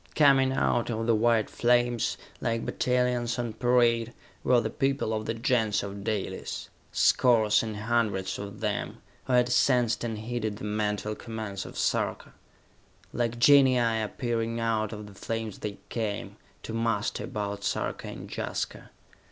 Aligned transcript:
Coming 0.15 0.51
out 0.51 0.89
of 0.89 1.05
the 1.05 1.13
white 1.13 1.47
flames, 1.47 2.17
like 2.39 2.65
battalions 2.65 3.37
on 3.37 3.53
parade, 3.53 4.13
were 4.43 4.59
the 4.59 4.71
people 4.71 5.13
of 5.13 5.27
the 5.27 5.35
Gens 5.35 5.83
of 5.83 6.03
Dalis 6.03 6.69
scores 6.91 7.61
and 7.61 7.77
hundreds 7.77 8.39
of 8.39 8.61
them, 8.61 8.97
who 9.25 9.33
had 9.33 9.49
sensed 9.49 10.03
and 10.03 10.17
heeded 10.17 10.57
the 10.57 10.63
mental 10.63 11.13
commands 11.13 11.67
of 11.67 11.77
Sarka. 11.77 12.33
Like 13.13 13.37
genii 13.37 14.01
appearing 14.01 14.59
out 14.59 14.91
of 14.91 15.05
the 15.05 15.13
flames 15.13 15.59
they 15.59 15.77
came, 15.89 16.35
to 16.63 16.73
muster 16.73 17.25
about 17.25 17.63
Sarka 17.63 18.07
and 18.07 18.27
Jaska. 18.35 18.89